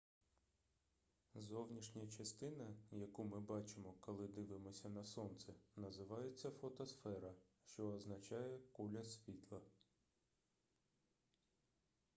[1.35, 7.33] зовнішня частина яку ми бачимо коли дивимося на сонце називається фотосфера
[7.65, 9.59] що означає куля світла